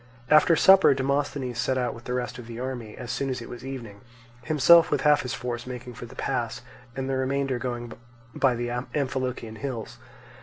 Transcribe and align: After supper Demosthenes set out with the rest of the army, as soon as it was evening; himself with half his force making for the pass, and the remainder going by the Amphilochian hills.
After 0.31 0.55
supper 0.55 0.95
Demosthenes 0.95 1.59
set 1.59 1.77
out 1.77 1.93
with 1.93 2.05
the 2.05 2.15
rest 2.15 2.39
of 2.39 2.47
the 2.47 2.59
army, 2.59 2.97
as 2.97 3.11
soon 3.11 3.29
as 3.29 3.39
it 3.39 3.47
was 3.47 3.63
evening; 3.63 4.01
himself 4.41 4.89
with 4.89 5.01
half 5.01 5.21
his 5.21 5.35
force 5.35 5.67
making 5.67 5.93
for 5.93 6.07
the 6.07 6.15
pass, 6.15 6.63
and 6.95 7.07
the 7.07 7.15
remainder 7.17 7.59
going 7.59 7.93
by 8.33 8.55
the 8.55 8.69
Amphilochian 8.95 9.57
hills. 9.57 9.99